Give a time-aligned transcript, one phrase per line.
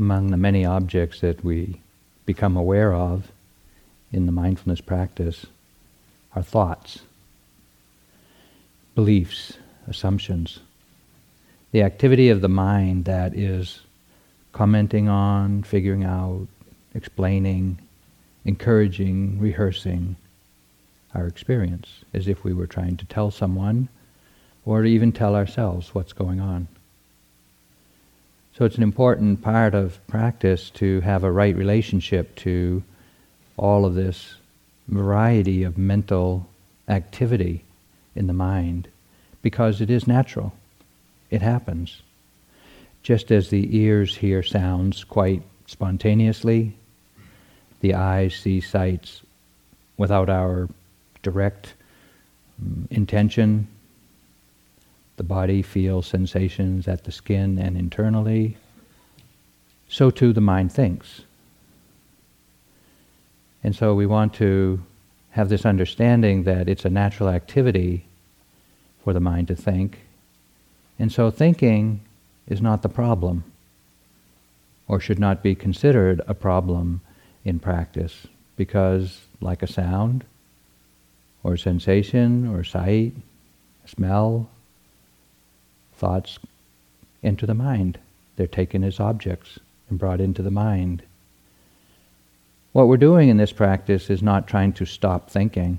[0.00, 1.78] among the many objects that we
[2.24, 3.30] become aware of
[4.10, 5.44] in the mindfulness practice
[6.34, 7.00] are thoughts,
[8.94, 10.60] beliefs, assumptions.
[11.72, 13.80] The activity of the mind that is
[14.52, 16.48] commenting on, figuring out,
[16.94, 17.78] explaining,
[18.46, 20.16] encouraging, rehearsing
[21.14, 23.88] our experience as if we were trying to tell someone
[24.64, 26.68] or even tell ourselves what's going on.
[28.60, 32.82] So it's an important part of practice to have a right relationship to
[33.56, 34.34] all of this
[34.86, 36.46] variety of mental
[36.86, 37.64] activity
[38.14, 38.86] in the mind
[39.40, 40.52] because it is natural.
[41.30, 42.02] It happens.
[43.02, 46.76] Just as the ears hear sounds quite spontaneously,
[47.80, 49.22] the eyes see sights
[49.96, 50.68] without our
[51.22, 51.72] direct
[52.60, 53.68] um, intention,
[55.20, 58.56] the body feels sensations at the skin and internally,
[59.86, 61.20] so too the mind thinks.
[63.62, 64.82] And so we want to
[65.32, 68.06] have this understanding that it's a natural activity
[69.04, 69.98] for the mind to think.
[70.98, 72.00] And so thinking
[72.48, 73.44] is not the problem,
[74.88, 77.02] or should not be considered a problem
[77.44, 80.24] in practice, because like a sound,
[81.42, 83.12] or sensation, or sight,
[83.84, 84.48] smell,
[86.00, 86.38] thoughts
[87.22, 87.98] enter the mind.
[88.36, 91.02] They're taken as objects and brought into the mind.
[92.72, 95.78] What we're doing in this practice is not trying to stop thinking,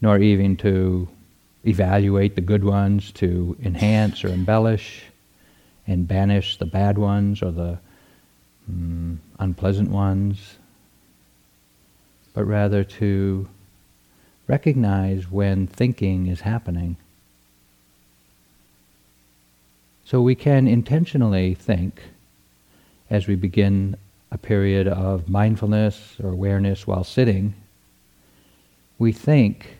[0.00, 1.08] nor even to
[1.66, 5.02] evaluate the good ones, to enhance or embellish
[5.86, 7.78] and banish the bad ones or the
[8.70, 10.58] mm, unpleasant ones,
[12.34, 13.48] but rather to
[14.46, 16.96] recognize when thinking is happening.
[20.08, 22.00] So we can intentionally think
[23.10, 23.94] as we begin
[24.30, 27.52] a period of mindfulness or awareness while sitting.
[28.98, 29.76] We think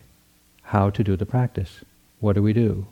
[0.61, 1.83] how to do the practice.
[2.19, 2.85] What do we do?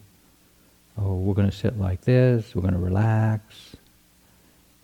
[0.97, 3.75] Oh, we're going to sit like this, we're going to relax,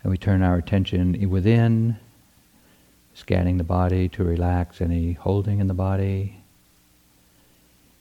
[0.03, 1.97] and we turn our attention within,
[3.15, 6.43] scanning the body to relax any holding in the body.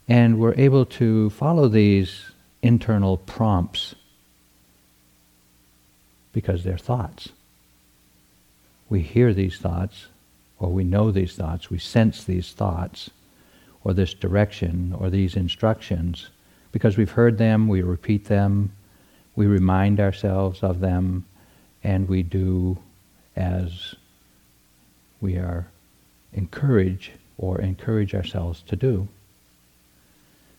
[0.06, 2.20] And we're able to follow these
[2.60, 3.94] internal prompts
[6.32, 7.30] because they're thoughts.
[8.88, 10.06] We hear these thoughts,
[10.58, 13.10] or we know these thoughts, we sense these thoughts
[13.84, 16.28] or this direction or these instructions
[16.72, 18.72] because we've heard them, we repeat them,
[19.36, 21.24] we remind ourselves of them,
[21.84, 22.78] and we do
[23.36, 23.94] as
[25.20, 25.66] we are
[26.32, 29.06] encouraged or encourage ourselves to do.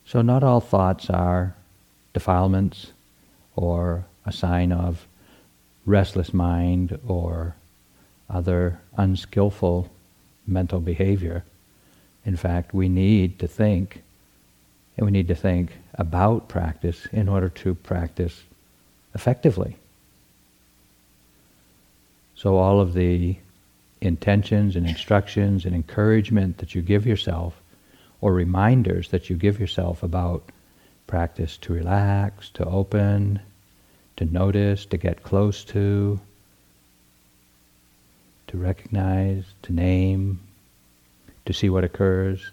[0.06, 1.54] So not all thoughts are
[2.12, 2.92] defilements
[3.56, 5.06] or a sign of
[5.86, 7.54] restless mind or
[8.28, 9.90] other unskillful
[10.46, 11.44] mental behavior.
[12.24, 14.02] In fact, we need to think,
[14.96, 18.42] and we need to think about practice in order to practice
[19.14, 19.76] effectively.
[22.36, 23.36] So all of the
[24.00, 27.60] intentions and instructions and encouragement that you give yourself,
[28.20, 30.44] or reminders that you give yourself about
[31.06, 33.40] practice to relax, to open,
[34.16, 36.20] to notice, to get close to,
[38.46, 40.40] to recognize, to name,
[41.46, 42.50] to see what occurs.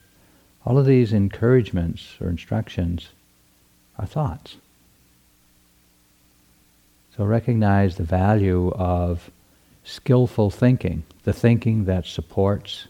[0.65, 3.09] All of these encouragements or instructions
[3.97, 4.57] are thoughts.
[7.15, 9.29] So recognize the value of
[9.83, 12.87] skillful thinking, the thinking that supports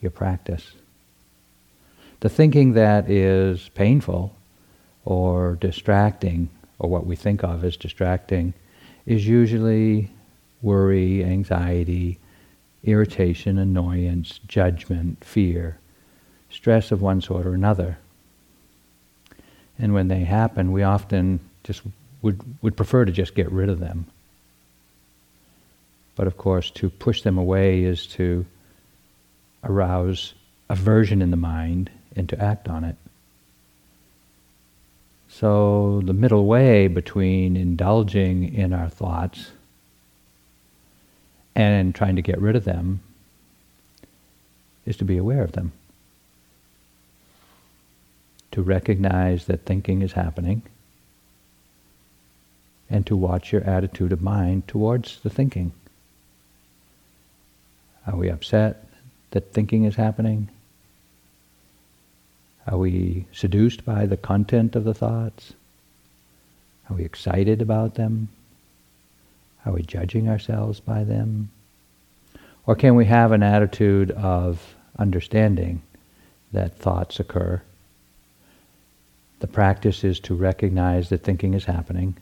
[0.00, 0.72] your practice.
[2.20, 4.34] The thinking that is painful
[5.04, 6.48] or distracting,
[6.78, 8.54] or what we think of as distracting,
[9.06, 10.10] is usually
[10.62, 12.18] worry, anxiety,
[12.84, 15.78] irritation, annoyance, judgment, fear,
[16.50, 17.98] stress of one sort or another.
[19.78, 21.82] And when they happen, we often just
[22.22, 24.06] would, would prefer to just get rid of them.
[26.14, 28.46] But of course, to push them away is to
[29.62, 30.34] arouse
[30.70, 32.96] aversion in the mind and to act on it.
[35.38, 39.50] So the middle way between indulging in our thoughts
[41.54, 43.00] and trying to get rid of them
[44.86, 45.72] is to be aware of them.
[48.52, 50.62] To recognize that thinking is happening
[52.88, 55.72] and to watch your attitude of mind towards the thinking.
[58.06, 58.88] Are we upset
[59.32, 60.48] that thinking is happening?
[62.66, 65.52] Are we seduced by the content of the thoughts?
[66.90, 68.28] Are we excited about them?
[69.64, 71.50] Are we judging ourselves by them?
[72.66, 75.82] Or can we have an attitude of understanding
[76.52, 77.62] that thoughts occur?
[79.38, 82.16] The practice is to recognize that thinking is happening,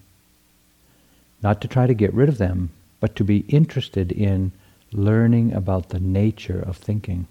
[1.42, 2.70] not to try to get rid of them,
[3.00, 4.52] but to be interested in
[4.92, 7.28] learning about the nature of thinking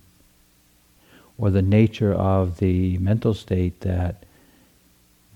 [1.38, 4.24] or the nature of the mental state that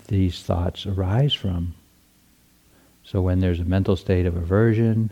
[0.08, 1.74] these thoughts arise from.
[3.04, 5.10] So when there's a mental state of aversion,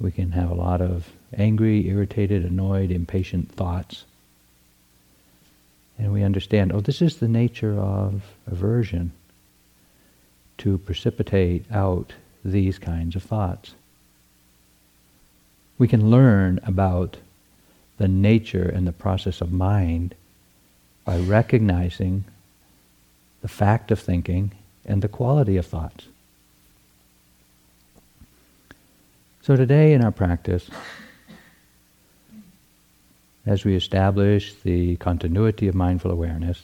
[0.00, 4.04] we can have a lot of angry, irritated, annoyed, impatient thoughts.
[5.98, 9.12] And we understand, oh, this is the nature of aversion
[10.58, 12.14] to precipitate out
[12.44, 13.74] these kinds of thoughts.
[15.78, 17.18] We can learn about
[18.00, 20.14] the nature and the process of mind
[21.04, 22.24] by recognizing
[23.42, 24.50] the fact of thinking
[24.86, 26.06] and the quality of thoughts.
[29.42, 30.70] So today in our practice,
[33.44, 36.62] as we establish the continuity of mindful awareness,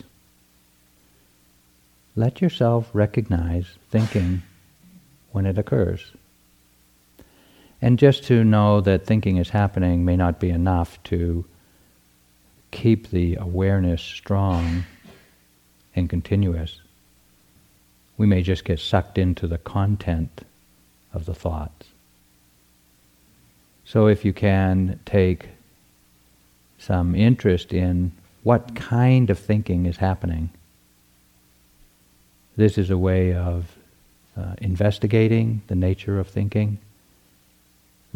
[2.15, 4.41] let yourself recognize thinking
[5.33, 6.13] when it occurs.
[7.83, 11.45] And just to know that thinking is happening may not be enough to
[12.71, 14.85] keep the awareness strong
[15.95, 16.81] and continuous.
[18.19, 20.43] We may just get sucked into the content
[21.13, 21.87] of the thoughts.
[23.85, 25.49] So if you can take
[26.79, 28.13] some interest in
[28.43, 30.51] what kind of thinking is happening,
[32.57, 33.77] this is a way of
[34.37, 36.79] uh, investigating the nature of thinking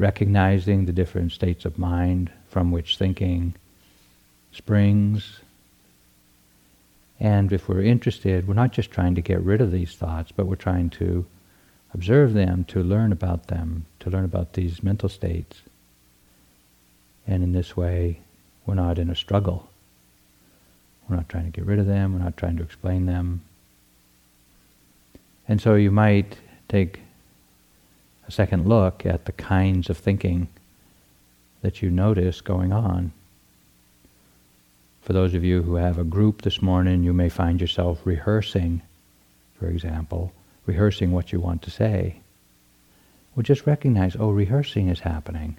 [0.00, 3.55] recognizing the different states of mind from which thinking
[4.50, 5.41] springs.
[7.20, 10.47] And if we're interested, we're not just trying to get rid of these thoughts, but
[10.47, 11.26] we're trying to
[11.93, 15.61] observe them, to learn about them, to learn about these mental states.
[17.26, 18.20] And in this way,
[18.64, 19.69] we're not in a struggle.
[21.08, 23.43] We're not trying to get rid of them, we're not trying to explain them.
[25.47, 26.38] And so you might
[26.69, 27.00] take
[28.31, 30.49] second look at the kinds of thinking
[31.62, 33.12] that you notice going on.
[35.03, 38.82] For those of you who have a group this morning, you may find yourself rehearsing,
[39.59, 40.32] for example,
[40.67, 42.21] rehearsing what you want to say.
[43.35, 45.56] Well, just recognize, oh, rehearsing is happening.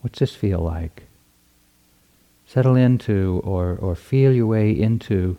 [0.00, 1.04] What's this feel like?
[2.46, 5.38] Settle into or, or feel your way into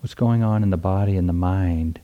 [0.00, 2.00] what's going on in the body and the mind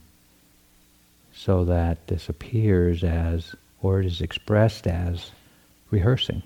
[1.35, 5.31] so that this appears as, or it is expressed as,
[5.91, 6.41] rehearsing.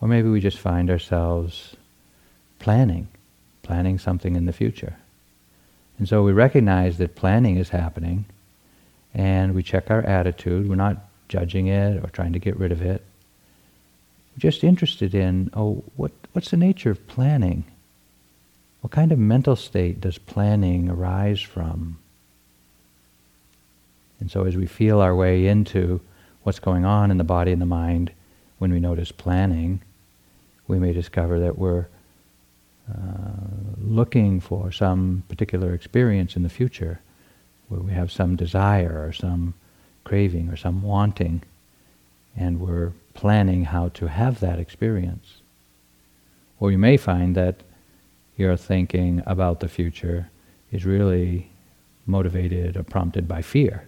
[0.00, 1.74] Or maybe we just find ourselves
[2.58, 3.08] planning,
[3.62, 4.94] planning something in the future.
[5.98, 8.26] And so we recognize that planning is happening,
[9.14, 10.68] and we check our attitude.
[10.68, 10.98] We're not
[11.28, 13.02] judging it or trying to get rid of it.
[14.34, 17.64] We're just interested in, oh, what, what's the nature of planning?
[18.82, 21.98] What kind of mental state does planning arise from?
[24.20, 26.00] And so as we feel our way into
[26.42, 28.10] what's going on in the body and the mind,
[28.58, 29.80] when we notice planning,
[30.66, 31.86] we may discover that we're
[32.90, 37.00] uh, looking for some particular experience in the future,
[37.68, 39.54] where we have some desire or some
[40.04, 41.42] craving or some wanting,
[42.36, 45.38] and we're planning how to have that experience.
[46.60, 47.56] Or you may find that
[48.36, 50.30] your thinking about the future
[50.72, 51.50] is really
[52.06, 53.84] motivated or prompted by fear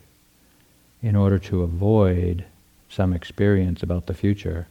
[1.02, 2.44] in order to avoid
[2.88, 4.66] some experience about the future,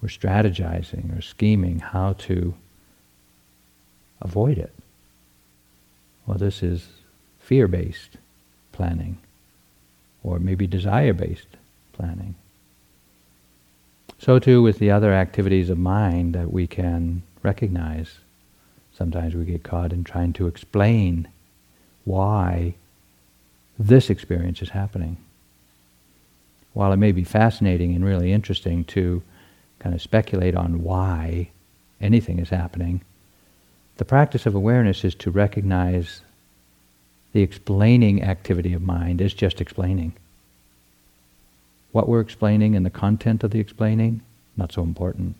[0.00, 2.54] we're strategizing or scheming how to
[4.20, 4.72] avoid it.
[6.26, 6.88] Well, this is
[7.38, 8.16] fear based
[8.72, 9.18] planning,
[10.22, 11.48] or maybe desire based
[11.92, 12.34] planning.
[14.18, 18.18] So, too, with the other activities of mind that we can recognize.
[18.92, 21.26] Sometimes we get caught in trying to explain
[22.04, 22.74] why
[23.78, 25.16] this experience is happening
[26.72, 29.22] while it may be fascinating and really interesting to
[29.78, 31.48] kind of speculate on why
[32.00, 33.00] anything is happening,
[33.96, 36.22] the practice of awareness is to recognize
[37.32, 40.12] the explaining activity of mind as just explaining.
[41.92, 44.22] What we're explaining and the content of the explaining,
[44.56, 45.36] not so important.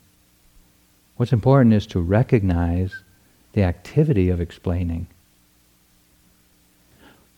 [1.16, 2.94] What's important is to recognize
[3.52, 5.06] the activity of explaining.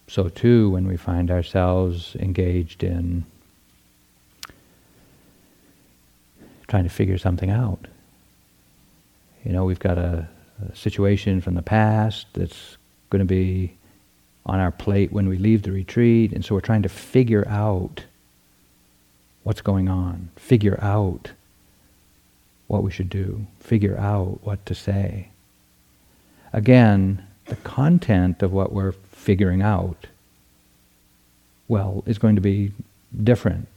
[0.09, 3.25] So too, when we find ourselves engaged in
[6.73, 7.87] trying to figure something out.
[9.45, 10.27] You know, we've got a,
[10.67, 12.79] a situation from the past that's
[13.11, 13.75] going to be
[14.47, 18.05] on our plate when we leave the retreat, and so we're trying to figure out
[19.43, 21.33] what's going on, figure out
[22.69, 25.29] what we should do, figure out what to say.
[26.55, 30.07] Again, the content of what we're figuring out,
[31.69, 32.73] well, is going to be
[33.23, 33.69] different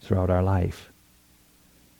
[0.00, 0.91] throughout our life.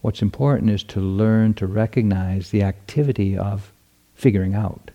[0.03, 3.73] What's important is to learn to recognize the activity of
[4.15, 4.91] figuring out.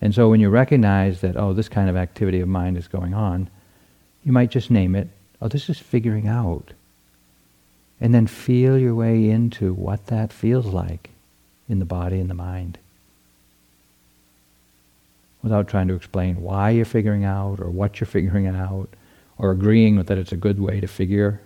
[0.00, 3.14] And so when you recognize that, oh, this kind of activity of mind is going
[3.14, 3.48] on,
[4.24, 5.08] you might just name it,
[5.40, 6.72] oh, this is figuring out.
[8.00, 11.10] And then feel your way into what that feels like
[11.68, 12.78] in the body and the mind.
[15.42, 18.88] Without trying to explain why you're figuring out or what you're figuring out
[19.38, 21.40] or agreeing that it's a good way to figure.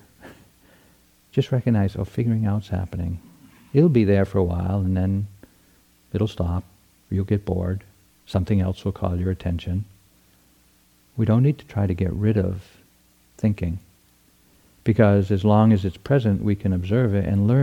[1.36, 3.20] Just recognize, oh, figuring out's happening.
[3.74, 5.26] It'll be there for a while and then
[6.14, 6.64] it'll stop.
[7.10, 7.84] You'll get bored.
[8.24, 9.84] Something else will call your attention.
[11.14, 12.62] We don't need to try to get rid of
[13.36, 13.80] thinking.
[14.82, 17.54] Because as long as it's present, we can observe it and learn